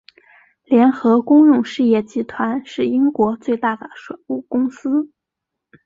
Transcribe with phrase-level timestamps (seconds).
[0.65, 5.11] 联合公用事业集团是英国最大的水务公司。